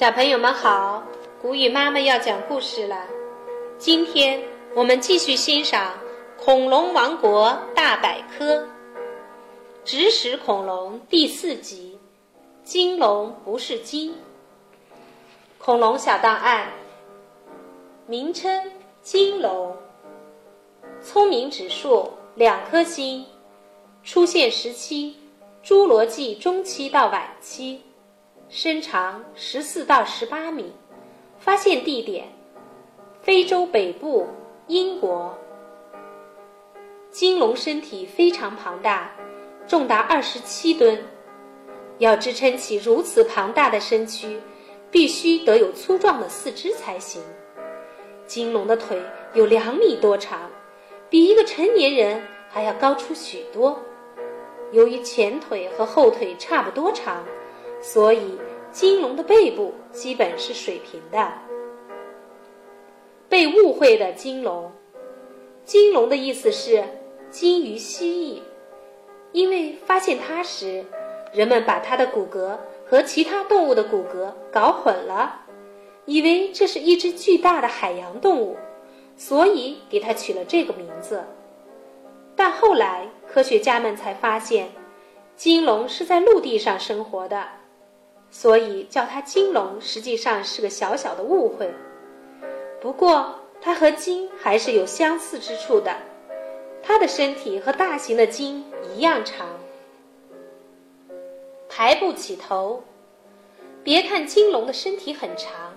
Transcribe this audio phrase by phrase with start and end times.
[0.00, 1.02] 小朋友们好，
[1.42, 3.04] 古语妈妈要讲故事了。
[3.76, 4.42] 今天
[4.74, 5.92] 我们继续欣赏
[6.42, 8.56] 《恐龙王国大百科》
[9.84, 11.98] 指使恐龙第四集：
[12.64, 14.14] 金龙不是鸡。
[15.58, 16.68] 恐龙小档案，
[18.06, 18.72] 名称
[19.02, 19.76] 金龙，
[21.02, 23.26] 聪明指数两颗星，
[24.02, 25.14] 出现时期
[25.62, 27.82] 侏罗纪中期到晚期。
[28.52, 30.72] 身长十四到十八米，
[31.38, 32.26] 发现地点
[33.22, 34.26] 非洲北部，
[34.66, 35.38] 英国。
[37.12, 39.12] 金龙身体非常庞大，
[39.68, 41.00] 重达二十七吨，
[41.98, 44.40] 要支撑起如此庞大的身躯，
[44.90, 47.22] 必须得有粗壮的四肢才行。
[48.26, 49.00] 金龙的腿
[49.32, 50.50] 有两米多长，
[51.08, 53.80] 比一个成年人还要高出许多。
[54.72, 57.24] 由于前腿和后腿差不多长。
[57.82, 58.38] 所以，
[58.72, 61.32] 金龙的背部基本是水平的。
[63.28, 64.70] 被误会的金龙，
[65.64, 66.84] 金龙的意思是
[67.30, 68.40] 金鱼蜥蜴，
[69.32, 70.84] 因为发现它时，
[71.32, 75.42] 人们把它的骨骼和其他动物的骨骼搞混了，
[76.06, 78.56] 以为这是一只巨大的海洋动物，
[79.16, 81.24] 所以给它取了这个名字。
[82.34, 84.70] 但后来科学家们才发现，
[85.36, 87.59] 金龙是在陆地上生活的。
[88.30, 91.68] 所以叫它金龙，实际上是个小小的误会。
[92.80, 95.96] 不过它和鲸还是有相似之处的，
[96.82, 98.64] 它的身体和大型的鲸
[98.94, 99.48] 一样长，
[101.68, 102.82] 抬不起头。
[103.82, 105.74] 别看金龙的身体很长，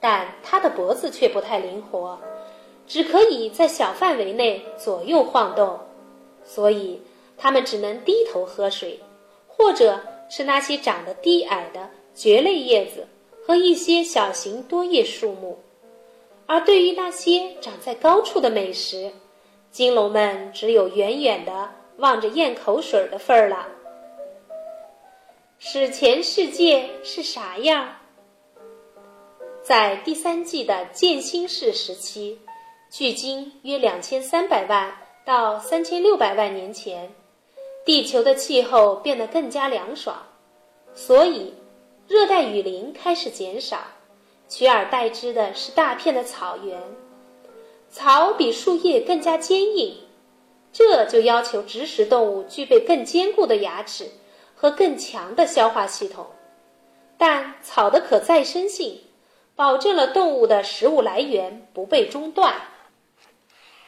[0.00, 2.18] 但它的脖子却不太灵活，
[2.86, 5.78] 只可以在小范围内左右晃动，
[6.44, 7.00] 所以
[7.38, 9.00] 它们只能低头喝水，
[9.46, 10.00] 或者。
[10.28, 13.06] 是那些长得低矮的蕨类叶子
[13.46, 15.58] 和一些小型多叶树木，
[16.46, 19.12] 而对于那些长在高处的美食，
[19.70, 23.68] 金龙们只有远远的望着咽口水的份儿了。
[25.58, 27.96] 史前世界是啥样？
[29.62, 32.38] 在第三纪的渐新世时期，
[32.90, 37.14] 距今约两千三百万到三千六百万年前。
[37.84, 40.16] 地球的气候变得更加凉爽，
[40.94, 41.52] 所以
[42.08, 43.78] 热带雨林开始减少，
[44.48, 46.80] 取而代之的是大片的草原。
[47.90, 49.96] 草比树叶更加坚硬，
[50.72, 54.10] 这就要求植食动物具备更坚固的牙齿
[54.54, 56.26] 和更强的消化系统。
[57.18, 59.00] 但草的可再生性
[59.54, 62.54] 保证了动物的食物来源不被中断。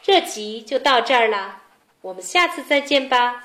[0.00, 1.62] 这集就到这儿了，
[2.00, 3.44] 我们下次再见吧。